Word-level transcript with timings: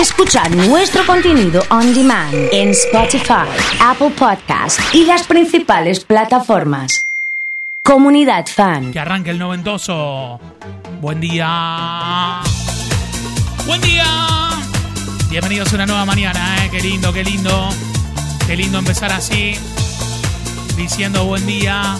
escuchar 0.00 0.54
nuestro 0.54 1.06
contenido 1.06 1.62
on 1.70 1.94
demand 1.94 2.34
en 2.52 2.70
Spotify, 2.70 3.48
Apple 3.80 4.10
Podcast 4.10 4.78
y 4.92 5.04
las 5.04 5.26
principales 5.26 6.04
plataformas. 6.04 7.06
Comunidad 7.82 8.46
Fan. 8.46 8.92
Que 8.92 8.98
arranque 8.98 9.30
el 9.30 9.38
noventoso. 9.38 10.38
Buen 11.00 11.20
día. 11.20 12.40
Buen 13.66 13.80
día. 13.80 14.04
Bienvenidos 15.30 15.72
a 15.72 15.76
una 15.76 15.86
nueva 15.86 16.04
mañana, 16.04 16.64
¿eh? 16.64 16.68
Qué 16.70 16.80
lindo, 16.80 17.12
qué 17.12 17.24
lindo. 17.24 17.68
Qué 18.46 18.56
lindo 18.56 18.78
empezar 18.78 19.12
así. 19.12 19.54
Diciendo 20.76 21.24
buen 21.24 21.46
día. 21.46 21.96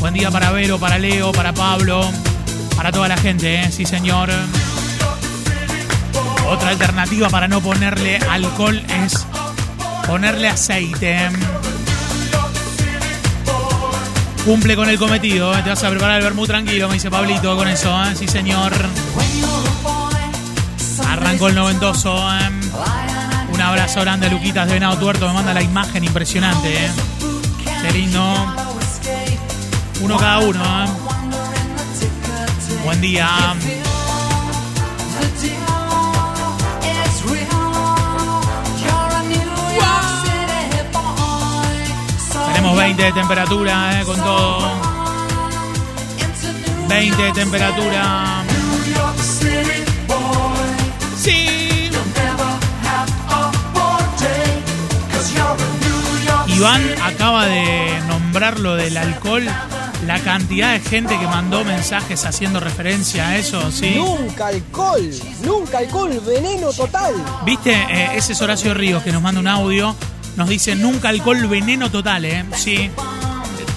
Buen 0.00 0.14
día 0.14 0.30
para 0.30 0.50
Vero, 0.50 0.78
para 0.78 0.98
Leo, 0.98 1.32
para 1.32 1.54
Pablo. 1.54 2.02
Para 2.76 2.92
toda 2.92 3.08
la 3.08 3.16
gente, 3.16 3.60
¿eh? 3.60 3.72
Sí, 3.72 3.86
señor. 3.86 4.30
Otra 6.50 6.70
alternativa 6.70 7.28
para 7.28 7.46
no 7.46 7.60
ponerle 7.60 8.16
alcohol 8.28 8.82
es 9.04 9.24
ponerle 10.04 10.48
aceite. 10.48 11.30
Cumple 14.44 14.74
con 14.74 14.88
el 14.88 14.98
cometido, 14.98 15.52
te 15.62 15.68
vas 15.68 15.84
a 15.84 15.90
preparar 15.90 16.16
el 16.16 16.24
vermú 16.24 16.48
tranquilo, 16.48 16.88
me 16.88 16.94
dice 16.94 17.08
Pablito 17.08 17.56
con 17.56 17.68
eso, 17.68 17.88
¿eh? 18.04 18.16
sí 18.16 18.26
señor. 18.26 18.72
Arrancó 21.08 21.46
el 21.46 21.54
noventoso. 21.54 22.16
¿eh? 22.18 22.50
Un 23.52 23.60
abrazo 23.60 24.00
grande 24.00 24.28
Luquitas 24.28 24.66
de 24.66 24.74
Venado 24.74 24.98
Tuerto, 24.98 25.28
me 25.28 25.34
manda 25.34 25.54
la 25.54 25.62
imagen 25.62 26.02
impresionante. 26.02 26.86
¿eh? 26.86 26.90
Qué 27.82 27.92
lindo. 27.92 28.56
Uno 30.00 30.16
cada 30.16 30.40
uno. 30.40 30.84
¿eh? 30.84 30.88
Buen 32.84 33.00
día. 33.00 33.54
Tenemos 42.60 42.78
20 42.78 43.02
de 43.02 43.12
temperatura, 43.12 43.98
eh, 43.98 44.04
con 44.04 44.16
todo. 44.16 44.70
20 46.90 47.22
de 47.22 47.32
temperatura. 47.32 48.44
Sí. 51.16 51.90
Iván 56.48 56.82
acaba 57.02 57.46
de 57.46 57.98
nombrar 58.08 58.60
lo 58.60 58.76
del 58.76 58.98
alcohol. 58.98 59.48
La 60.06 60.18
cantidad 60.18 60.74
de 60.74 60.80
gente 60.80 61.18
que 61.18 61.26
mandó 61.26 61.64
mensajes 61.64 62.26
haciendo 62.26 62.60
referencia 62.60 63.28
a 63.28 63.38
eso, 63.38 63.72
¿sí? 63.72 63.94
Nunca 63.96 64.48
alcohol, 64.48 65.10
nunca 65.46 65.78
alcohol, 65.78 66.20
veneno 66.26 66.74
total. 66.74 67.14
¿Viste? 67.46 67.72
Eh, 67.72 68.10
ese 68.16 68.34
es 68.34 68.42
Horacio 68.42 68.74
Ríos 68.74 69.02
que 69.02 69.12
nos 69.12 69.22
manda 69.22 69.40
un 69.40 69.48
audio. 69.48 69.96
Nos 70.36 70.48
dice 70.48 70.74
nunca 70.74 71.08
alcohol, 71.08 71.46
veneno 71.48 71.90
total, 71.90 72.24
¿eh? 72.24 72.44
Sí. 72.56 72.90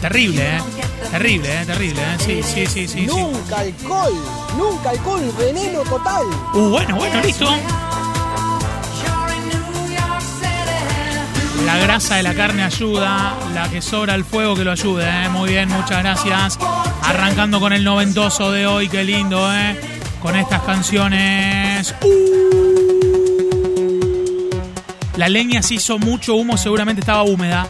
Terrible, 0.01 0.57
¿eh? 0.57 0.59
Terrible, 1.11 1.61
¿eh? 1.61 1.65
Terrible, 1.65 2.01
¿eh? 2.01 2.17
Sí, 2.19 2.41
sí, 2.43 2.65
sí, 2.65 2.87
sí. 2.87 2.87
sí. 2.87 3.05
Nunca 3.05 3.59
alcohol, 3.59 4.13
nunca 4.57 4.89
alcohol, 4.89 5.33
veneno 5.37 5.81
total. 5.81 6.25
Uh, 6.53 6.69
bueno, 6.69 6.95
bueno, 6.95 7.21
listo. 7.21 7.47
La 11.65 11.77
grasa 11.77 12.15
de 12.17 12.23
la 12.23 12.33
carne 12.33 12.63
ayuda, 12.63 13.35
la 13.53 13.69
que 13.69 13.81
sobra 13.81 14.15
el 14.15 14.25
fuego 14.25 14.55
que 14.55 14.63
lo 14.65 14.71
ayude, 14.71 15.05
¿eh? 15.07 15.29
Muy 15.29 15.49
bien, 15.49 15.69
muchas 15.69 15.99
gracias. 16.03 16.59
Arrancando 17.03 17.59
con 17.59 17.71
el 17.71 17.83
noventoso 17.83 18.51
de 18.51 18.67
hoy, 18.67 18.89
qué 18.89 19.03
lindo, 19.03 19.53
¿eh? 19.53 19.79
Con 20.21 20.35
estas 20.35 20.61
canciones. 20.63 21.95
La 25.17 25.29
leña 25.29 25.61
se 25.61 25.75
hizo 25.75 25.99
mucho 25.99 26.35
humo, 26.35 26.57
seguramente 26.57 27.01
estaba 27.01 27.23
húmeda. 27.23 27.67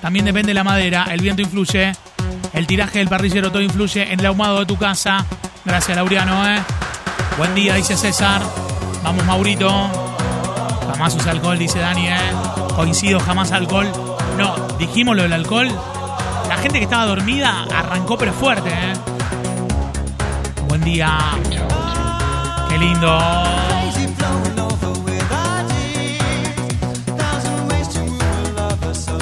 También 0.00 0.24
depende 0.24 0.48
de 0.48 0.54
la 0.54 0.64
madera, 0.64 1.06
el 1.10 1.20
viento 1.20 1.42
influye. 1.42 1.92
El 2.52 2.66
tiraje 2.66 2.98
del 2.98 3.08
parrillero 3.08 3.50
todo 3.50 3.62
influye 3.62 4.12
en 4.12 4.20
el 4.20 4.26
ahumado 4.26 4.60
de 4.60 4.66
tu 4.66 4.76
casa. 4.76 5.24
Gracias, 5.64 5.96
Laureano, 5.96 6.48
¿eh? 6.48 6.58
Buen 7.36 7.54
día, 7.54 7.74
dice 7.74 7.96
César. 7.96 8.42
Vamos, 9.04 9.24
Maurito. 9.24 9.70
Jamás 10.90 11.14
usa 11.14 11.32
alcohol, 11.32 11.58
dice 11.58 11.78
Dani, 11.78 12.08
¿eh? 12.08 12.18
Coincido, 12.74 13.20
jamás 13.20 13.52
alcohol. 13.52 13.90
No, 14.38 14.56
dijimos 14.78 15.16
lo 15.16 15.22
del 15.22 15.34
alcohol. 15.34 15.68
La 16.48 16.56
gente 16.56 16.78
que 16.78 16.84
estaba 16.84 17.06
dormida 17.06 17.66
arrancó 17.74 18.16
pero 18.18 18.32
fuerte, 18.32 18.70
¿eh? 18.70 18.94
Buen 20.66 20.82
día. 20.82 21.18
Qué 22.68 22.78
lindo. 22.78 23.18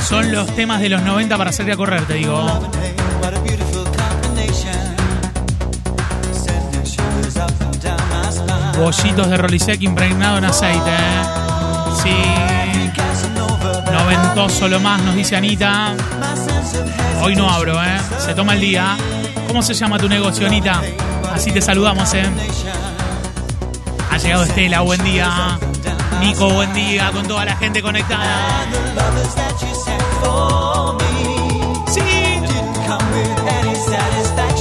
Son 0.09 0.33
los 0.33 0.47
temas 0.57 0.81
de 0.81 0.89
los 0.89 1.03
90 1.03 1.37
para 1.37 1.53
salir 1.53 1.75
a 1.75 1.77
correr, 1.77 2.03
te 2.07 2.15
digo. 2.15 2.43
Bollitos 8.79 9.29
de 9.29 9.37
Rolisec 9.37 9.83
impregnado 9.83 10.39
en 10.39 10.47
aceite. 10.47 10.91
¿eh? 10.91 11.23
Sí. 12.03 12.15
Noventoso 13.93 14.67
lo 14.69 14.81
más, 14.81 15.03
nos 15.03 15.15
dice 15.15 15.37
Anita. 15.37 15.93
Hoy 17.21 17.37
no 17.37 17.51
abro, 17.51 17.75
¿eh? 17.85 18.01
Se 18.19 18.33
toma 18.33 18.55
el 18.55 18.61
día. 18.61 18.97
¿Cómo 19.47 19.61
se 19.63 19.75
llama 19.75 19.99
tu 19.99 20.09
negocio, 20.09 20.47
Anita? 20.47 20.81
Así 21.35 21.53
te 21.53 21.61
saludamos, 21.61 22.15
¿eh? 22.15 22.25
Ha 24.11 24.17
llegado 24.17 24.45
Estela, 24.45 24.81
buen 24.81 25.05
día. 25.05 25.59
Nico, 26.21 26.49
buen 26.49 26.73
día, 26.73 27.11
con 27.13 27.29
toda 27.29 27.45
la 27.45 27.57
gente 27.57 27.83
conectada. 27.83 28.65
Sí. 31.89 32.01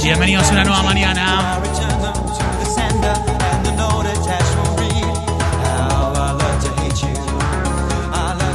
Bienvenidos 0.02 0.48
a 0.48 0.52
una 0.52 0.64
nueva 0.64 0.82
mañana. 0.82 1.58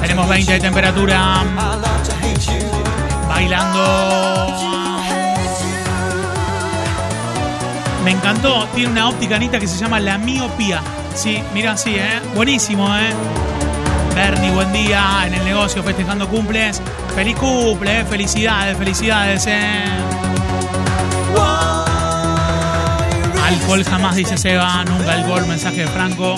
Tenemos 0.01 0.29
20 0.29 0.51
de 0.53 0.59
temperatura. 0.59 1.43
Bailando. 3.27 4.53
Me 8.03 8.11
encantó. 8.11 8.67
Tiene 8.75 8.91
una 8.91 9.09
óptica 9.09 9.37
Anita 9.37 9.59
que 9.59 9.67
se 9.67 9.77
llama 9.77 9.99
la 9.99 10.17
miopía. 10.17 10.81
Sí, 11.15 11.41
mira 11.53 11.71
así, 11.73 11.95
¿eh? 11.95 12.21
Buenísimo, 12.35 12.95
¿eh? 12.95 13.13
Bernie, 14.13 14.51
buen 14.51 14.71
día 14.73 15.23
en 15.25 15.33
el 15.33 15.45
negocio 15.45 15.81
festejando 15.81 16.27
cumples. 16.27 16.81
Feliz 17.15 17.35
cumple, 17.37 17.99
¿eh? 17.99 18.05
felicidades, 18.05 18.77
felicidades, 18.77 19.45
¿eh? 19.47 19.83
Alcohol 23.45 23.83
jamás, 23.83 24.15
dice 24.15 24.37
Seba. 24.37 24.83
Nunca 24.83 25.13
alcohol, 25.13 25.45
mensaje 25.47 25.81
de 25.81 25.87
Franco. 25.87 26.35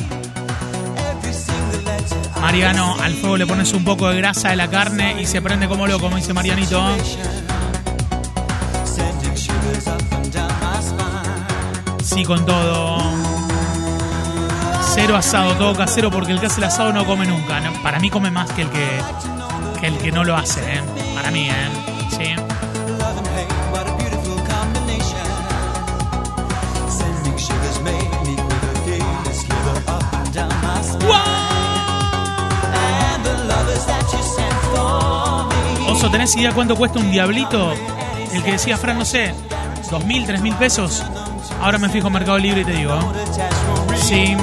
Mariano, 2.42 2.96
al 3.02 3.14
fuego 3.16 3.38
le 3.38 3.48
pones 3.48 3.74
un 3.74 3.84
poco 3.84 4.10
de 4.10 4.18
grasa 4.18 4.50
de 4.50 4.58
la 4.58 4.70
carne 4.70 5.20
y 5.20 5.26
se 5.26 5.42
prende 5.42 5.68
como 5.68 5.88
loco, 5.88 6.02
como 6.02 6.18
dice 6.18 6.34
Marianito. 6.34 6.84
Sí, 12.04 12.24
con 12.24 12.46
todo. 12.46 12.98
Cero 14.94 15.16
asado, 15.16 15.54
todo 15.56 15.76
casero, 15.76 16.12
porque 16.12 16.34
el 16.34 16.40
que 16.40 16.46
hace 16.46 16.60
el 16.60 16.66
asado 16.66 16.94
no 16.94 17.06
come 17.06 17.26
nunca. 17.26 17.62
Para 17.82 18.00
mí 18.00 18.10
come 18.10 18.30
más 18.30 18.52
que 18.52 18.62
el 18.62 18.70
que, 18.70 19.02
que 19.78 19.88
el 19.88 19.98
que 19.98 20.12
no 20.12 20.24
lo 20.24 20.36
hace, 20.36 20.62
¿eh? 20.62 20.82
Para 21.14 21.32
mí, 21.32 21.48
¿eh? 21.50 21.70
Sí. 22.12 22.36
Oso, 35.88 36.10
¿tenés 36.10 36.36
idea 36.36 36.52
cuánto 36.52 36.76
cuesta 36.76 37.00
un 37.00 37.12
diablito? 37.12 37.74
El 38.34 38.44
que 38.44 38.54
decía 38.54 38.78
Fran, 38.78 39.00
no 39.00 39.06
sé, 39.06 39.34
dos 39.90 40.04
mil, 40.06 40.26
tres 40.26 40.42
mil 40.42 40.54
pesos. 40.56 41.04
Ahora 41.62 41.78
me 41.78 41.90
fijo 41.90 42.08
en 42.08 42.14
Mercado 42.14 42.38
Libre 42.38 42.62
y 42.62 42.66
te 42.66 42.74
digo. 42.74 43.00
Sí. 43.96 44.36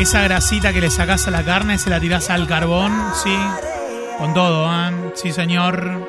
Esa 0.00 0.22
grasita 0.22 0.72
que 0.72 0.80
le 0.80 0.90
sacás 0.90 1.28
a 1.28 1.30
la 1.30 1.44
carne 1.44 1.76
se 1.76 1.90
la 1.90 2.00
tirás 2.00 2.30
al 2.30 2.46
carbón, 2.48 2.90
sí. 3.22 3.36
Con 4.16 4.32
todo, 4.32 4.66
¿eh? 4.66 5.12
Sí, 5.14 5.30
señor. 5.30 6.08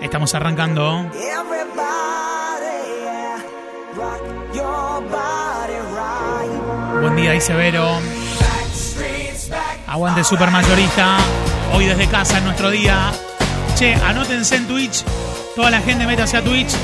Estamos 0.00 0.34
arrancando. 0.34 1.08
Buen 7.00 7.14
día, 7.14 7.30
dice 7.30 7.54
Vero. 7.54 8.00
Aguante 9.86 10.24
super 10.24 10.50
mayorista. 10.50 11.18
Hoy 11.72 11.84
desde 11.86 12.08
casa, 12.08 12.38
en 12.38 12.46
nuestro 12.46 12.70
día. 12.70 13.12
Che, 13.76 13.94
anótense 13.94 14.56
en 14.56 14.66
Twitch. 14.66 15.04
Toda 15.54 15.70
la 15.70 15.80
gente 15.80 16.04
meta 16.04 16.24
hacia 16.24 16.42
Twitch. 16.42 16.74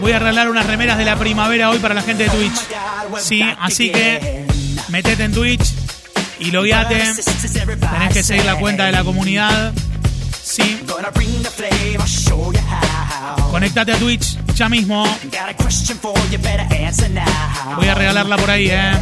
Voy 0.00 0.12
a 0.12 0.16
arreglar 0.16 0.48
unas 0.48 0.66
remeras 0.66 0.98
de 0.98 1.04
la 1.04 1.16
primavera 1.16 1.70
hoy 1.70 1.78
para 1.78 1.94
la 1.94 2.02
gente 2.02 2.24
de 2.24 2.30
Twitch. 2.30 2.60
Sí, 3.18 3.42
así 3.60 3.90
que 3.90 4.46
metete 4.88 5.24
en 5.24 5.32
Twitch 5.32 5.72
y 6.38 6.50
logueate. 6.50 6.94
Tenés 6.94 8.12
que 8.12 8.22
seguir 8.22 8.44
la 8.44 8.56
cuenta 8.56 8.84
de 8.84 8.92
la 8.92 9.04
comunidad. 9.04 9.72
Sí. 10.42 10.80
Conectate 13.50 13.92
a 13.92 13.96
Twitch 13.96 14.38
ya 14.54 14.68
mismo. 14.68 15.04
Voy 17.76 17.88
a 17.88 17.94
regalarla 17.94 18.36
por 18.36 18.50
ahí, 18.50 18.68
eh. 18.70 18.92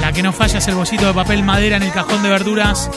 La 0.00 0.12
que 0.12 0.22
no 0.22 0.32
falla 0.32 0.58
es 0.58 0.68
el 0.68 0.74
bolsito 0.74 1.06
de 1.06 1.14
papel 1.14 1.42
madera 1.42 1.76
en 1.76 1.82
el 1.84 1.92
cajón 1.92 2.22
de 2.22 2.28
verduras 2.28 2.90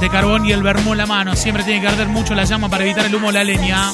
de 0.00 0.08
carbón 0.10 0.46
y 0.46 0.52
el 0.52 0.62
vermú 0.62 0.92
en 0.92 0.98
la 0.98 1.06
mano. 1.06 1.34
Siempre 1.36 1.64
tiene 1.64 1.80
que 1.80 1.88
arder 1.88 2.08
mucho 2.08 2.34
la 2.34 2.44
llama 2.44 2.68
para 2.68 2.84
evitar 2.84 3.06
el 3.06 3.14
humo 3.14 3.28
de 3.28 3.32
la 3.34 3.44
leña. 3.44 3.90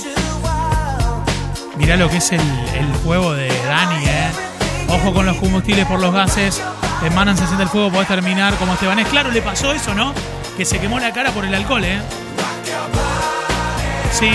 Mirá 1.77 1.97
lo 1.97 2.09
que 2.09 2.19
es 2.19 2.33
el, 2.33 2.41
el 2.41 2.93
juego 3.05 3.35
de 3.35 3.49
Dani, 3.67 4.05
eh. 4.07 4.31
Ojo 4.89 5.13
con 5.13 5.27
los 5.27 5.37
combustibles 5.37 5.87
por 5.87 6.01
los 6.01 6.13
gases. 6.13 6.63
Emanan, 7.03 7.37
se 7.37 7.45
siente 7.47 7.65
el 7.65 7.69
fuego, 7.69 7.91
podés 7.91 8.09
terminar 8.09 8.55
como 8.55 8.75
Esteban. 8.75 8.99
Es 8.99 9.09
claro, 9.09 9.31
le 9.31 9.43
pasó 9.43 9.73
eso, 9.73 9.95
¿no? 9.95 10.15
Que 10.57 10.65
se 10.65 10.79
quemó 10.79 10.99
la 11.01 11.13
cara 11.13 11.33
por 11.33 11.45
el 11.45 11.55
alcohol, 11.55 11.85
¿eh? 11.85 12.01
Sí. 14.13 14.31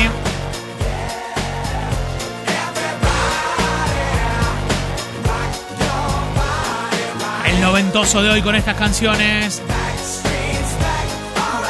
El 7.46 7.62
noventoso 7.62 8.22
de 8.22 8.30
hoy 8.30 8.42
con 8.42 8.56
estas 8.56 8.76
canciones. 8.76 9.62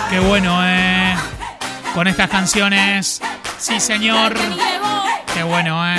Qué 0.10 0.20
bueno, 0.20 0.60
¿eh? 0.64 1.16
Con 1.94 2.08
estas 2.08 2.30
canciones. 2.30 3.22
Sí, 3.60 3.80
señor. 3.80 4.34
Bueno, 5.50 5.84
¿eh? 5.84 5.98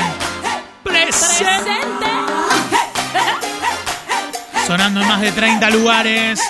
Presente. 0.84 1.72
Sonando 4.64 5.02
en 5.02 5.08
más 5.08 5.20
de 5.20 5.32
30 5.32 5.70
lugares. 5.70 6.40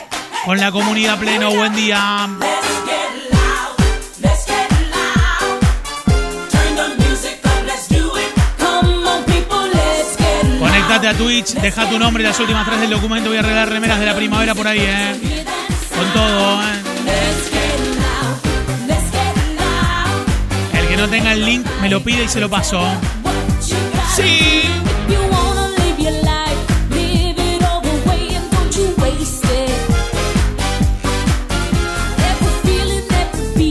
Con 0.44 0.61
la 0.61 0.70
comunidad 0.70 1.19
pleno. 1.19 1.50
Buen 1.50 1.75
día. 1.75 2.29
Conectate 10.58 11.08
a 11.08 11.14
Twitch, 11.14 11.55
deja 11.55 11.88
tu 11.88 11.99
nombre 11.99 12.23
y 12.23 12.26
las 12.26 12.38
últimas 12.38 12.67
tres 12.67 12.82
del 12.82 12.91
documento. 12.91 13.31
Voy 13.31 13.38
a 13.38 13.43
regalar 13.43 13.70
remeras 13.70 13.99
de 13.99 14.05
la 14.05 14.14
primavera 14.14 14.55
por 14.55 14.69
ahí, 14.69 14.81
¿eh? 14.82 15.47
Con 15.97 16.12
todo, 16.12 16.62
¿eh? 16.62 16.90
No 21.00 21.08
tenga 21.08 21.32
el 21.32 21.47
link 21.47 21.67
me 21.81 21.88
lo 21.88 22.02
pide 22.02 22.25
y 22.25 22.29
se 22.29 22.41
lo 22.41 22.50
paso. 22.50 22.79
Sí. 24.14 24.62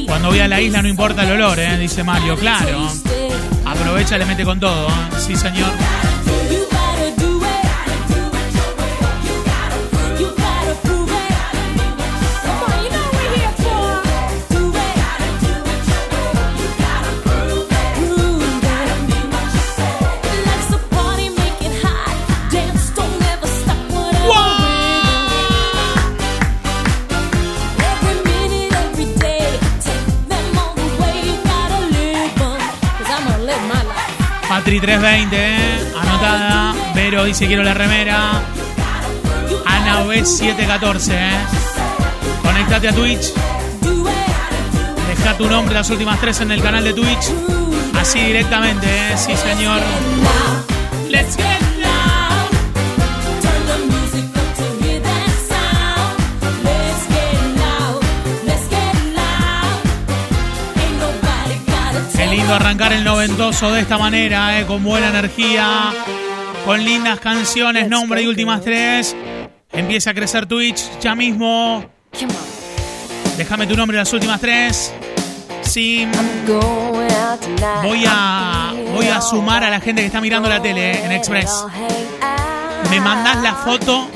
Cuando 0.08 0.30
voy 0.30 0.40
a 0.40 0.48
la 0.48 0.60
isla 0.60 0.82
no 0.82 0.88
importa 0.88 1.24
el 1.24 1.34
olor, 1.34 1.60
¿eh? 1.60 1.78
dice 1.78 2.04
Mario. 2.04 2.36
Claro. 2.36 2.90
Aprovecha, 3.64 4.18
le 4.18 4.26
mete 4.26 4.44
con 4.44 4.60
todo. 4.60 4.88
¿eh? 4.88 4.92
Sí, 5.20 5.36
señor. 5.36 5.70
Patri 34.70 34.82
320, 34.82 35.36
¿eh? 35.36 35.94
anotada. 36.00 36.76
Vero 36.94 37.24
dice 37.24 37.48
quiero 37.48 37.64
la 37.64 37.74
remera. 37.74 38.40
Ana 39.66 40.04
B 40.04 40.24
714, 40.24 41.12
¿eh? 41.12 41.32
Conectate 42.44 42.90
a 42.90 42.94
Twitch. 42.94 43.34
Deja 45.08 45.38
tu 45.40 45.50
nombre 45.50 45.74
las 45.74 45.90
últimas 45.90 46.22
tres 46.22 46.42
en 46.42 46.52
el 46.52 46.62
canal 46.62 46.84
de 46.84 46.94
Twitch. 46.94 47.32
Así 48.00 48.20
directamente, 48.20 48.86
¿eh? 48.86 49.18
Sí, 49.18 49.36
señor. 49.36 49.82
Lindo 62.50 62.66
arrancar 62.66 62.94
el 62.94 63.04
noventoso 63.04 63.72
de 63.72 63.82
esta 63.82 64.00
manera, 64.00 64.60
¿eh? 64.60 64.66
con 64.66 64.84
buena 64.84 65.10
energía, 65.10 65.94
con 66.66 66.84
lindas 66.84 67.20
canciones, 67.20 67.88
nombre 67.90 68.24
y 68.24 68.28
últimas 68.28 68.62
tres. 68.62 69.16
Empieza 69.72 70.10
a 70.10 70.14
crecer 70.16 70.48
Twitch 70.48 71.00
ya 71.00 71.14
mismo. 71.14 71.86
Déjame 73.38 73.68
tu 73.68 73.76
nombre 73.76 73.98
las 73.98 74.12
últimas 74.14 74.42
tres. 74.42 74.92
Sí. 75.62 76.08
Voy 77.84 78.06
a, 78.08 78.74
voy 78.96 79.08
a 79.08 79.22
sumar 79.22 79.64
a 79.64 79.70
la 79.70 79.80
gente 79.80 80.02
que 80.02 80.08
está 80.08 80.20
mirando 80.20 80.50
la 80.50 80.60
tele 80.60 80.92
eh, 80.92 81.06
en 81.06 81.12
Express. 81.12 81.66
Me 82.90 83.00
mandás 83.00 83.44
la 83.44 83.54
foto 83.54 84.08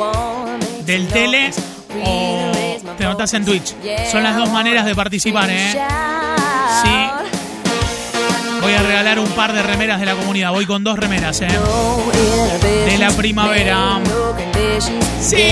del 0.86 1.08
tele 1.08 1.52
o 2.04 2.52
te 2.98 3.04
notas 3.04 3.32
en 3.36 3.46
Twitch. 3.46 3.76
Son 4.12 4.24
las 4.24 4.36
dos 4.36 4.50
maneras 4.50 4.86
de 4.86 4.96
participar, 4.96 5.52
¿eh? 5.52 5.80
Sí. 6.84 7.13
Voy 8.64 8.74
a 8.74 8.82
regalar 8.82 9.20
un 9.20 9.30
par 9.32 9.52
de 9.52 9.62
remeras 9.62 10.00
de 10.00 10.06
la 10.06 10.16
comunidad. 10.16 10.52
Voy 10.52 10.66
con 10.66 10.86
dos 10.86 10.98
remeras, 10.98 11.42
¿eh? 11.42 11.48
De 12.86 12.98
la 12.98 13.12
primavera. 13.12 14.00
Sí. 15.20 15.44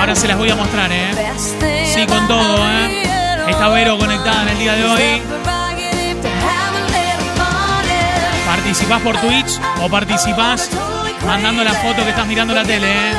Ahora 0.00 0.16
se 0.16 0.26
las 0.26 0.36
voy 0.36 0.50
a 0.50 0.56
mostrar, 0.56 0.90
¿eh? 0.90 1.10
Sí, 1.94 2.04
con 2.06 2.26
todo, 2.26 2.68
¿eh? 2.68 3.02
Está 3.48 3.68
Vero 3.68 3.96
conectada 3.98 4.42
en 4.42 4.48
el 4.48 4.58
día 4.58 4.74
de 4.74 4.84
hoy. 4.84 5.22
¿Participás 8.46 9.02
por 9.02 9.16
Twitch 9.18 9.60
o 9.80 9.88
participás 9.88 10.68
mandando 11.24 11.64
la 11.64 11.72
foto 11.74 12.02
que 12.02 12.10
estás 12.10 12.26
mirando 12.26 12.54
la 12.54 12.64
tele, 12.64 12.90
¿eh? 12.90 13.12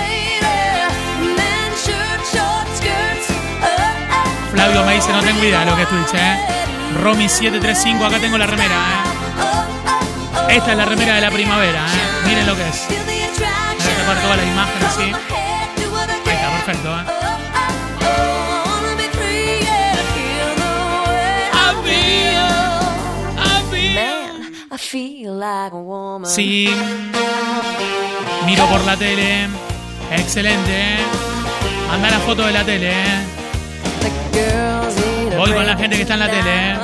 Flavio 4.52 4.84
me 4.84 4.96
dice, 4.96 5.12
no 5.12 5.22
tengo 5.22 5.44
idea 5.44 5.60
de 5.60 5.66
lo 5.66 5.76
que 5.76 5.84
es 5.84 5.90
Twitch, 5.90 6.14
¿eh? 6.14 6.38
Romy735, 7.04 8.06
acá 8.06 8.20
tengo 8.20 8.38
la 8.38 8.48
remera, 8.48 8.76
¿eh? 8.76 10.56
Esta 10.58 10.72
es 10.72 10.78
la 10.78 10.86
remera 10.86 11.16
de 11.16 11.22
la 11.22 11.32
primavera, 11.32 11.86
¿eh? 11.86 12.26
Miren 12.26 12.48
lo 12.48 12.56
que 12.56 12.68
es. 12.68 12.88
Voy 12.88 13.94
a 13.94 13.98
tapar 13.98 14.22
todas 14.22 14.38
las 14.38 14.48
imágenes, 14.48 14.94
¿sí? 14.96 15.14
Ahí 16.26 16.34
está, 16.34 16.50
perfecto, 16.52 17.00
¿eh? 17.00 17.17
Sí. 26.26 26.70
Miro 28.46 28.66
por 28.68 28.82
la 28.86 28.96
tele. 28.96 29.48
Excelente, 30.12 30.72
¿eh? 30.72 31.00
Manda 31.90 32.10
la 32.10 32.20
foto 32.20 32.46
de 32.46 32.54
la 32.54 32.64
tele, 32.64 32.92
¿eh? 32.92 33.26
Voy 35.38 35.52
con 35.52 35.68
la 35.68 35.76
gente 35.76 35.98
que 35.98 36.04
está 36.04 36.14
en 36.14 36.20
la 36.22 36.30
tele, 36.30 36.72
¿eh? 36.72 36.78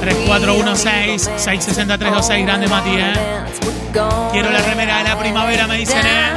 3416-66326, 0.00 2.44
grande 2.46 2.66
Mati, 2.68 2.90
¿eh? 2.96 3.12
Quiero 4.32 4.50
la 4.50 4.60
remera 4.62 4.98
de 4.98 5.04
la 5.04 5.18
primavera, 5.18 5.66
me 5.66 5.76
dicen, 5.78 5.98
¿eh? 5.98 6.32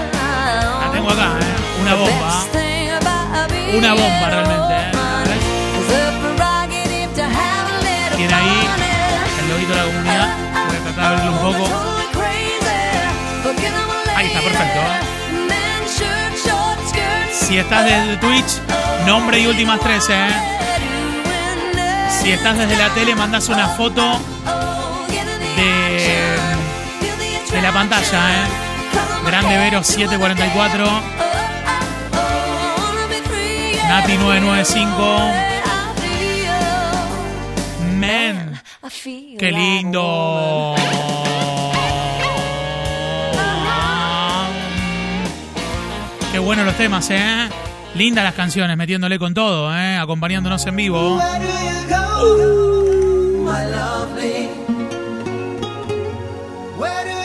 La 0.82 0.92
tengo 0.92 1.10
acá, 1.10 1.38
¿eh? 1.40 1.82
Una 1.82 1.96
bomba. 1.96 2.44
Una 3.78 3.94
bomba 3.94 4.30
realmente, 4.30 4.59
de 9.70 9.76
la 9.76 9.84
comunidad. 9.84 10.28
Voy 10.68 10.76
a 10.76 10.80
tratar 10.80 10.96
de 10.96 11.06
abrirlo 11.06 11.32
un 11.32 11.40
poco. 11.40 11.64
Ahí 14.16 14.28
está, 14.28 14.42
perfecto. 14.42 14.80
¿eh? 14.80 15.00
Si 17.32 17.58
estás 17.58 17.86
desde 17.86 18.18
Twitch, 18.18 18.60
nombre 19.06 19.40
y 19.40 19.48
últimas 19.48 19.80
13, 19.80 20.14
¿eh? 20.14 20.30
Si 22.22 22.32
estás 22.32 22.58
desde 22.58 22.76
la 22.76 22.90
tele, 22.90 23.16
mandas 23.16 23.48
una 23.50 23.70
foto 23.70 24.20
de, 25.56 26.38
de 27.52 27.62
la 27.62 27.72
pantalla, 27.72 28.32
¿eh? 28.32 28.48
Grande 29.26 29.58
Vero 29.58 29.84
744, 29.84 30.86
Nati 33.88 34.18
995. 34.18 35.50
Qué 38.90 39.52
lindo. 39.52 40.76
Qué 46.32 46.40
buenos 46.40 46.66
los 46.66 46.76
temas, 46.76 47.10
¿eh? 47.12 47.50
Lindas 47.96 48.24
las 48.24 48.34
canciones, 48.34 48.76
metiéndole 48.78 49.20
con 49.20 49.34
todo, 49.34 49.76
¿eh? 49.76 49.98
Acompañándonos 49.98 50.66
en 50.66 50.76
vivo. 50.76 51.20
Where 56.78 57.04
do 57.04 57.20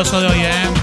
noventoso 0.00 0.20
de 0.20 0.26
hoy, 0.28 0.44
¿eh? 0.44 0.79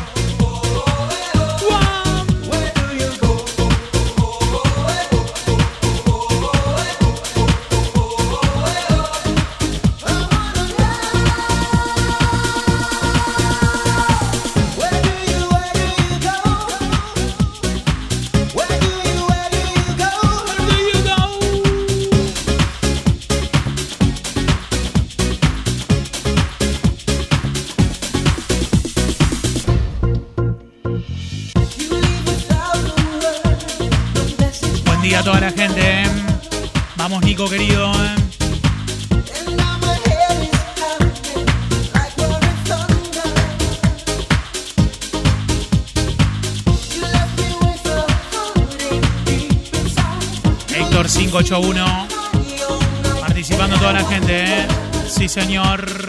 Participando 53.21 53.77
toda 53.77 53.93
la 53.93 54.03
gente, 54.03 54.43
¿eh? 54.43 54.67
Sí, 55.07 55.29
señor. 55.29 56.06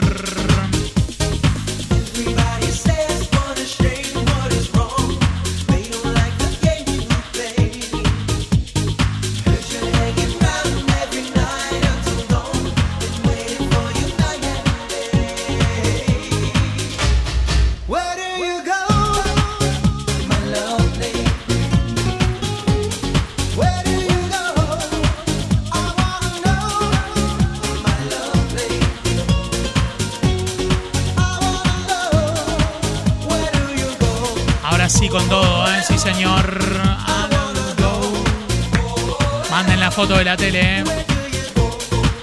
De 40.17 40.25
la 40.25 40.37
tele, 40.37 40.79
¿eh? 40.79 40.85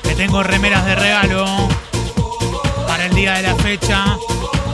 Que 0.03 0.15
tengo 0.15 0.41
remeras 0.41 0.85
de 0.85 0.95
regalo 0.95 1.45
para 2.87 3.05
el 3.05 3.13
día 3.13 3.33
de 3.33 3.43
la 3.43 3.55
fecha 3.55 4.17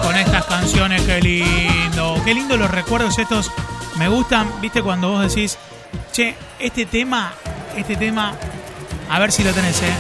con 0.02 0.16
estas 0.16 0.46
canciones. 0.46 1.02
Qué 1.02 1.20
lindo. 1.20 2.22
Qué 2.24 2.34
lindo 2.34 2.56
los 2.56 2.72
recuerdos 2.72 3.18
estos. 3.18 3.52
Me 3.98 4.08
gustan, 4.08 4.50
viste, 4.62 4.82
cuando 4.82 5.10
vos 5.10 5.28
decís, 5.28 5.58
che, 6.14 6.36
este 6.58 6.86
tema, 6.86 7.34
este 7.76 7.98
tema, 7.98 8.34
a 9.10 9.20
ver 9.20 9.32
si 9.32 9.44
lo 9.44 9.52
tenés, 9.52 9.82
¿eh? 9.82 9.94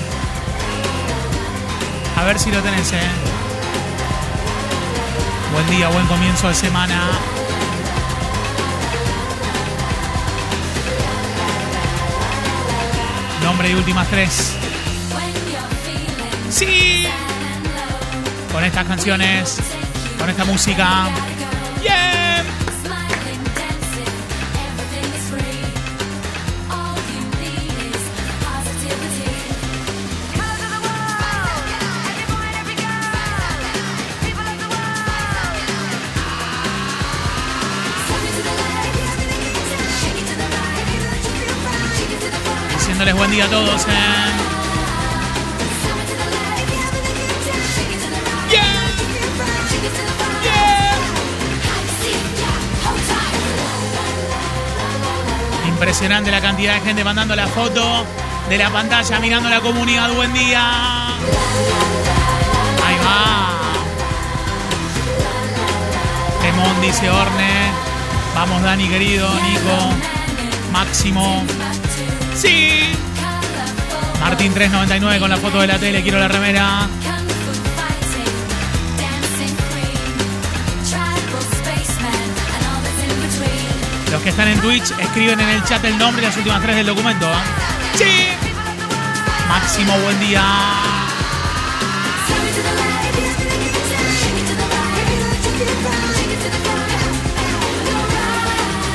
A 2.15 2.23
ver 2.23 2.39
si 2.39 2.49
lo 2.49 2.61
tenés, 2.61 2.93
¿eh? 2.93 3.09
Buen 5.53 5.69
día, 5.69 5.89
buen 5.89 6.07
comienzo 6.07 6.47
de 6.47 6.55
semana. 6.55 7.09
Nombre 13.61 13.77
y 13.77 13.79
últimas 13.79 14.07
tres. 14.07 14.55
Sí. 16.49 17.05
Con 18.51 18.63
estas 18.63 18.87
canciones, 18.87 19.59
con 20.17 20.31
esta 20.31 20.45
música. 20.45 21.30
Buen 43.01 43.31
día 43.31 43.45
a 43.45 43.49
todos. 43.49 43.81
¿eh? 43.87 43.91
Impresionante 55.67 56.29
la 56.29 56.41
cantidad 56.41 56.75
de 56.75 56.81
gente 56.81 57.03
mandando 57.03 57.35
la 57.35 57.47
foto 57.47 58.05
de 58.47 58.57
la 58.59 58.69
pantalla, 58.69 59.19
mirando 59.19 59.49
la 59.49 59.61
comunidad. 59.61 60.11
Buen 60.11 60.31
día. 60.33 61.07
Ahí 62.85 62.97
va. 63.03 63.49
Temón 66.39 66.81
dice 66.81 67.09
Orne. 67.09 67.71
Vamos, 68.35 68.61
Dani, 68.61 68.87
querido, 68.87 69.27
Nico, 69.27 69.89
Máximo. 70.71 71.43
Sí. 72.35 72.93
Martín 74.19 74.53
399 74.53 75.19
con 75.19 75.29
la 75.29 75.37
foto 75.37 75.61
de 75.61 75.67
la 75.67 75.77
tele, 75.77 76.01
quiero 76.01 76.19
la 76.19 76.27
remera. 76.27 76.87
Los 84.11 84.21
que 84.21 84.29
están 84.29 84.47
en 84.49 84.59
Twitch 84.59 84.91
escriben 84.99 85.39
en 85.39 85.49
el 85.49 85.63
chat 85.63 85.83
el 85.85 85.97
nombre 85.97 86.21
y 86.21 86.25
las 86.25 86.35
últimas 86.35 86.61
tres 86.61 86.75
del 86.75 86.85
documento. 86.85 87.25
¿eh? 87.25 87.95
Sí. 87.95 88.27
Máximo, 89.47 89.97
buen 89.99 90.19
día. 90.19 90.43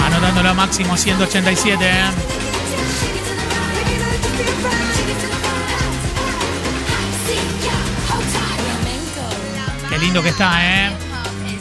Anotándolo 0.05 0.51
a 0.51 0.55
Máximo 0.55 0.97
187. 0.97 1.85
¿eh? 1.85 2.36
Lindo 10.07 10.23
que 10.23 10.29
está, 10.29 10.87
¿eh? 10.87 10.91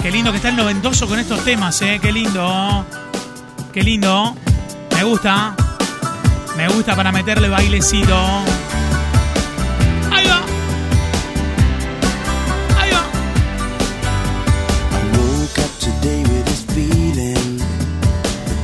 Qué 0.03 0.11
lindo 0.11 0.29
que 0.29 0.37
está 0.37 0.49
el 0.49 0.55
noventoso 0.55 1.07
con 1.07 1.17
estos 1.17 1.43
temas, 1.43 1.81
¿eh? 1.81 1.97
Qué 1.99 2.11
lindo. 2.11 2.85
Qué 3.73 3.81
lindo. 3.81 4.35
Me 4.95 5.03
gusta. 5.03 5.55
Me 6.55 6.67
gusta 6.67 6.95
para 6.95 7.11
meterle 7.11 7.49
bailecito. 7.49 8.15
Ahí 10.11 10.27
va. 10.27 10.43
Ahí 12.77 12.91
va. 12.91 13.03
I 14.91 15.17
woke 15.17 15.59
up 15.65 15.79
today 15.79 16.21
with 16.21 16.45
this 16.45 16.65
feeling 16.75 17.59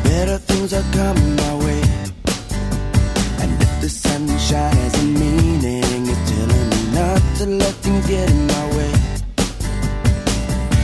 better 0.03 0.37
things 0.37 0.73
are 0.73 0.85
coming 0.93 1.35
my 1.37 1.55
way. 1.65 1.81
And 3.41 3.59
if 3.59 3.81
the 3.81 3.89
sunshine 3.89 4.75
has 4.75 4.93
a 5.01 5.05
meaning, 5.05 6.07
it's 6.07 6.29
telling 6.29 6.69
me 6.69 6.81
not 6.93 7.21
to 7.39 7.45
let 7.47 7.73
things 7.81 8.05
get 8.07 8.29
in 8.29 8.45
my 8.45 8.77
way. 8.77 9.00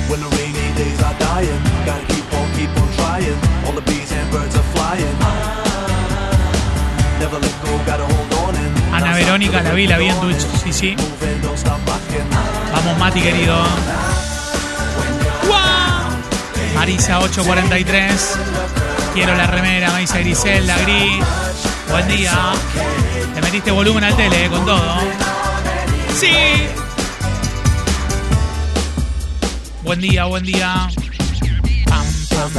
When 0.09 0.21
the 0.21 0.29
rainy 0.37 0.67
days 0.79 1.01
are 1.03 1.17
dying, 1.19 1.61
gotta 1.85 2.05
keep 2.07 2.23
on, 2.33 2.47
keep 2.55 2.71
on 2.81 2.89
trying. 2.95 3.37
All 3.65 3.73
the 3.73 3.81
bees 3.81 4.11
and 4.13 4.31
birds 4.31 4.55
are 4.55 4.67
flying. 4.73 5.17
Never 7.19 7.39
let 7.39 7.55
go, 7.61 7.71
gotta 7.85 8.05
hold 8.05 8.33
on 8.47 8.55
and 8.55 8.93
Ana 8.93 9.13
Verónica, 9.15 9.61
la 9.61 9.73
vi, 9.73 9.85
la 9.85 9.97
vi 9.97 10.07
en 10.07 10.19
Twitch. 10.21 10.45
Sí, 10.63 10.71
sí. 10.71 10.95
Vamos, 12.71 12.97
Mati, 12.97 13.21
querido. 13.21 13.55
¡Guau! 15.45 16.75
Marisa 16.75 17.19
843. 17.19 18.39
Quiero 19.13 19.35
la 19.35 19.47
remera, 19.47 19.91
me 19.91 19.99
dice 20.01 20.19
Grisel, 20.19 20.67
la 20.67 20.77
gris. 20.77 21.25
Buen 21.89 22.07
día. 22.07 22.53
Te 23.35 23.41
metiste 23.41 23.71
volumen 23.71 24.05
al 24.05 24.15
tele, 24.15 24.45
eh, 24.45 24.49
con 24.49 24.65
todo. 24.65 25.01
Sí. 26.15 26.31
Buen 29.88 30.01
día, 30.01 30.25
buen 30.25 30.44
día. 30.44 30.89
Pam, 31.86 32.06
Feels 32.27 32.58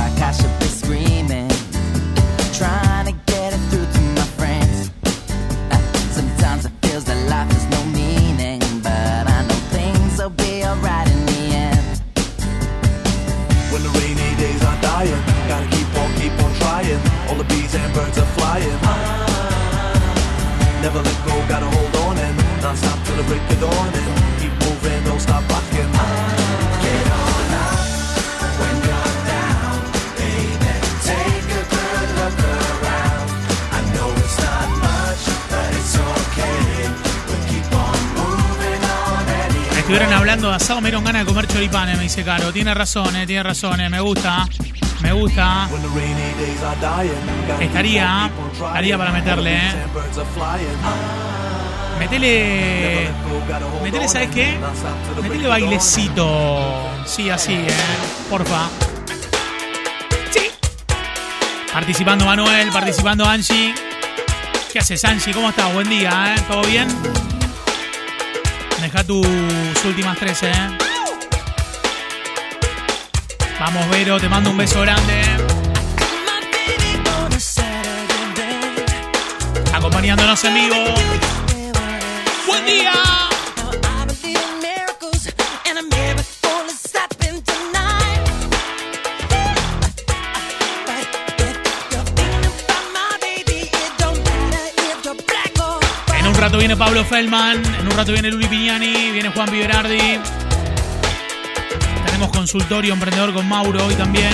hablando 40.38 40.50
de 40.50 40.64
asado, 40.64 40.80
me 40.80 40.88
dieron 40.88 41.04
ganas 41.04 41.22
de 41.22 41.26
comer 41.26 41.48
choripanes, 41.48 41.96
me 41.96 42.04
dice 42.04 42.22
Caro. 42.22 42.52
Tiene 42.52 42.72
razón, 42.72 43.16
eh, 43.16 43.26
tiene 43.26 43.42
razón, 43.42 43.80
eh, 43.80 43.90
me 43.90 43.98
gusta. 44.00 44.46
Me 45.00 45.12
gusta. 45.12 45.68
Estaría, 47.60 48.30
estaría 48.52 48.98
para 48.98 49.12
meterle, 49.12 49.56
eh. 49.56 49.72
Metele. 51.98 53.08
Metele, 53.82 54.08
¿sabes 54.08 54.30
qué? 54.30 54.58
Metele 55.20 55.48
bailecito. 55.48 56.88
Sí, 57.04 57.30
así, 57.30 57.54
eh. 57.54 57.68
Porfa. 58.30 58.68
Sí. 60.30 60.50
Participando 61.72 62.24
Manuel, 62.24 62.70
participando 62.70 63.24
Angie. 63.24 63.74
¿Qué 64.72 64.78
haces, 64.78 65.04
Angie? 65.04 65.32
¿Cómo 65.32 65.50
estás? 65.50 65.72
Buen 65.72 65.88
día, 65.88 66.34
¿eh? 66.36 66.40
¿Todo 66.48 66.62
bien? 66.62 66.86
Deja 68.80 69.04
tus 69.04 69.26
últimas 69.84 70.16
tres, 70.18 70.42
¿eh? 70.44 70.52
Vamos, 73.58 73.88
Vero, 73.90 74.20
te 74.20 74.28
mando 74.28 74.50
un 74.50 74.56
beso 74.56 74.80
grande. 74.82 75.22
Acompañándonos 79.74 80.44
en 80.44 80.54
vivo. 80.54 80.76
¡Buen 82.46 82.66
día! 82.66 83.17
Viene 96.58 96.76
Pablo 96.76 97.04
Feldman, 97.04 97.62
en 97.64 97.86
un 97.86 97.90
rato 97.92 98.12
viene 98.12 98.30
Luli 98.30 98.48
Piñani, 98.48 99.12
viene 99.12 99.30
Juan 99.30 99.50
Viverardi. 99.50 100.18
Tenemos 102.04 102.30
consultorio 102.30 102.94
emprendedor 102.94 103.32
con 103.32 103.48
Mauro 103.48 103.86
hoy 103.86 103.94
también. 103.94 104.32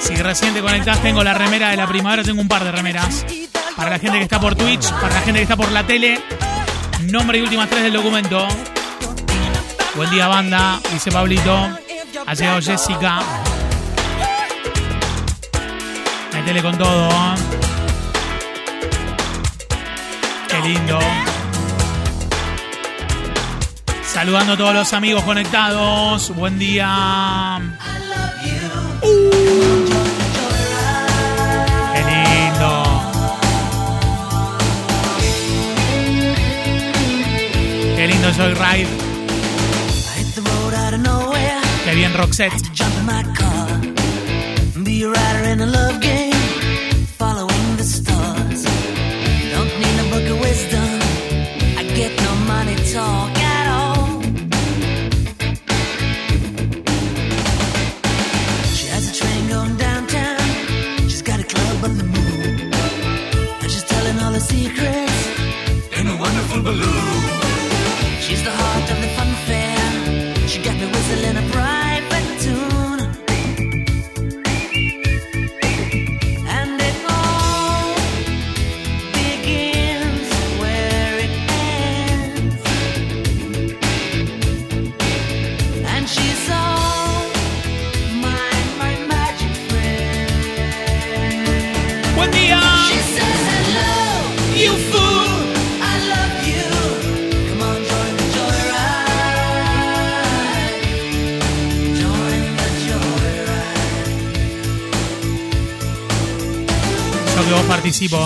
Si 0.00 0.14
recién 0.16 0.52
te 0.52 0.60
conectás, 0.60 1.00
tengo 1.00 1.22
la 1.22 1.34
remera 1.34 1.70
de 1.70 1.76
la 1.76 1.86
primavera, 1.86 2.22
tengo 2.24 2.40
un 2.40 2.48
par 2.48 2.64
de 2.64 2.72
remeras. 2.72 3.24
Para 3.76 3.90
la 3.90 3.98
gente 3.98 4.18
que 4.18 4.24
está 4.24 4.40
por 4.40 4.56
Twitch, 4.56 4.90
para 4.94 5.14
la 5.14 5.20
gente 5.20 5.38
que 5.38 5.42
está 5.44 5.56
por 5.56 5.70
la 5.70 5.86
tele, 5.86 6.20
nombre 7.04 7.38
y 7.38 7.42
últimas 7.42 7.70
tres 7.70 7.84
del 7.84 7.92
documento. 7.92 8.48
Buen 9.94 10.10
día, 10.10 10.26
banda, 10.26 10.80
dice 10.92 11.12
Pablito. 11.12 11.68
Ha 12.26 12.34
llegado 12.34 12.60
Jessica. 12.60 13.20
Métele 16.40 16.62
con 16.62 16.78
todo. 16.78 17.10
¿eh? 17.10 17.34
Qué 20.48 20.68
lindo. 20.68 20.98
Saludando 24.02 24.54
a 24.54 24.56
todos 24.56 24.74
los 24.74 24.90
amigos 24.94 25.22
conectados. 25.24 26.34
Buen 26.34 26.58
día. 26.58 27.60
Uh. 29.02 29.30
Qué 31.94 32.02
lindo. 32.08 33.02
Qué 37.96 38.32
soy 38.34 38.54
Ride. 38.54 38.88
Qué 41.84 41.94
bien 41.94 42.14
Roxette. 42.14 42.70
The 92.28 92.38
joyride. 92.38 94.00
Yo 107.36 107.44
que 107.44 107.52
vos 107.52 107.64
participo. 107.66 108.18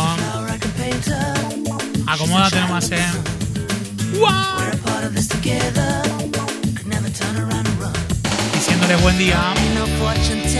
Acomódate 2.07 2.61
nomás, 2.61 2.91
eh. 2.91 2.99
¡Wow! 4.19 4.29
We're 4.59 4.71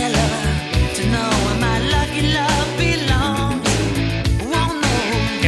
a 0.01 0.54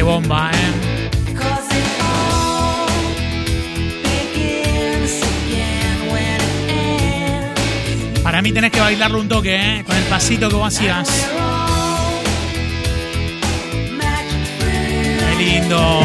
it 0.08 0.24
ends. 4.34 5.20
Para 8.22 8.40
mí 8.42 8.52
tenés 8.52 8.70
que 8.72 8.80
bailarlo 8.80 9.20
un 9.20 9.28
toque, 9.28 9.54
eh. 9.56 9.84
Con 9.84 9.96
el 9.96 10.04
pasito 10.04 10.48
que 10.48 10.56
vos 10.56 10.74
hacías. 10.74 11.28
Qué 15.38 15.44
lindo. 15.44 15.97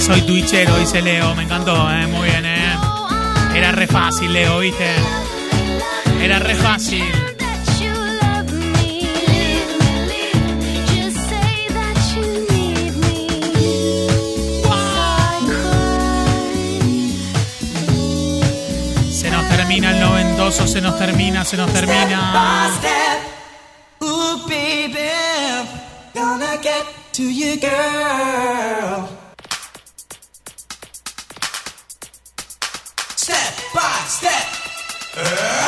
Soy 0.00 0.22
twitchero, 0.22 0.76
dice 0.78 1.02
Leo. 1.02 1.34
Me 1.34 1.42
encantó, 1.44 1.74
¿eh? 1.92 2.06
Muy 2.06 2.28
bien, 2.28 2.44
¿eh? 2.46 2.74
Era 3.54 3.70
re 3.70 3.86
fácil, 3.86 4.32
Leo, 4.32 4.60
¿viste? 4.60 4.86
Era 6.20 6.38
re 6.38 6.54
fácil. 6.54 7.04
Se 19.12 19.30
nos 19.30 19.48
termina 19.48 19.90
el 19.90 20.00
noventoso, 20.00 20.66
se 20.66 20.80
nos 20.80 20.98
termina, 20.98 21.44
se 21.44 21.56
nos 21.58 21.70
termina. 21.72 22.70
Yeah. 35.22 35.59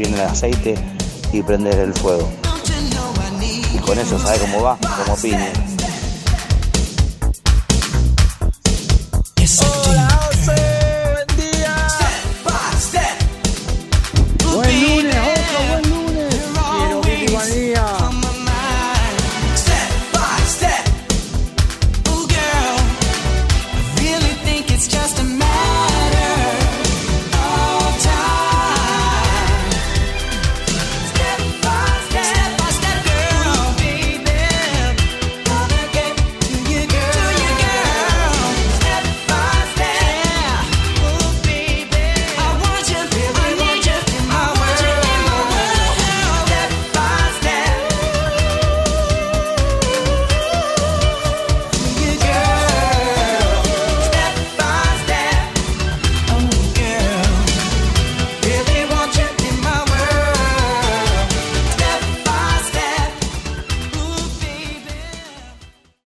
bien 0.00 0.14
el 0.14 0.20
aceite 0.20 0.74
y 1.32 1.42
prender 1.42 1.78
el 1.78 1.92
fuego. 1.92 2.30
Y 3.74 3.78
con 3.78 3.98
eso 3.98 4.18
sabe 4.18 4.38
cómo 4.38 4.62
va, 4.62 4.78
como 5.04 5.16
piña. 5.16 5.52